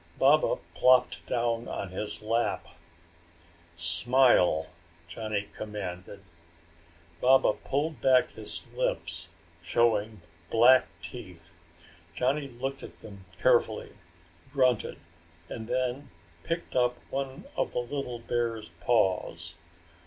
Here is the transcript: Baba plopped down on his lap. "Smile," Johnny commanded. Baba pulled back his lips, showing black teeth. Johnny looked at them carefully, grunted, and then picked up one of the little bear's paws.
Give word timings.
Baba 0.17 0.55
plopped 0.73 1.23
down 1.27 1.67
on 1.67 1.89
his 1.91 2.23
lap. 2.23 2.67
"Smile," 3.75 4.71
Johnny 5.07 5.47
commanded. 5.53 6.23
Baba 7.19 7.53
pulled 7.53 8.01
back 8.01 8.31
his 8.31 8.67
lips, 8.73 9.29
showing 9.61 10.23
black 10.49 10.87
teeth. 11.03 11.53
Johnny 12.15 12.47
looked 12.47 12.81
at 12.81 13.01
them 13.01 13.25
carefully, 13.39 13.91
grunted, 14.51 14.97
and 15.49 15.67
then 15.67 16.09
picked 16.41 16.75
up 16.75 16.97
one 17.11 17.43
of 17.55 17.73
the 17.73 17.79
little 17.79 18.17
bear's 18.17 18.69
paws. 18.79 19.53